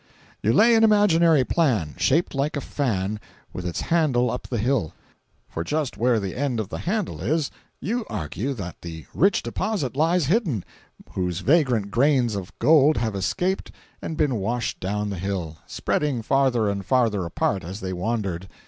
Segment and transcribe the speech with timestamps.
[0.41, 3.19] You lay an imaginary plan, shaped like a fan,
[3.53, 8.03] with its handle up the hill—for just where the end of the handle is, you
[8.09, 10.65] argue that the rich deposit lies hidden,
[11.11, 16.67] whose vagrant grains of gold have escaped and been washed down the hill, spreading farther
[16.67, 18.47] and farther apart as they wandered.